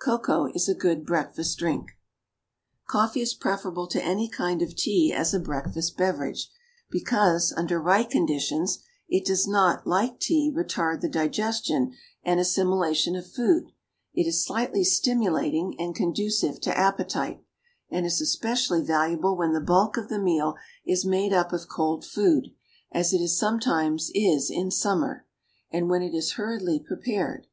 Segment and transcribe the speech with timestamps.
[0.00, 1.90] Cocoa is a good breakfast drink.
[2.86, 6.48] Coffee is preferable to any kind of tea as a breakfast beverage,
[6.92, 11.92] because, under right conditions, it does not, like tea, retard the digestion
[12.22, 13.64] and assimilation of food;
[14.14, 17.42] it is slightly stimulating and conducive to appetite,
[17.90, 20.54] and is especially valuable when the bulk of the meal
[20.86, 22.50] is made up of cold food,
[22.92, 25.26] as it sometimes is in summer,
[25.68, 27.48] and when it is hurriedly prepared.